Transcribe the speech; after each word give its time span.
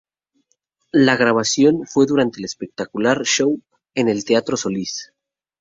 La 0.93 1.15
grabación 1.15 1.85
fue 1.85 2.07
durante 2.07 2.39
un 2.39 2.45
espectacular 2.45 3.21
show 3.23 3.61
en 3.93 4.09
el 4.09 4.25
teatro 4.25 4.57
Solís. 4.57 5.13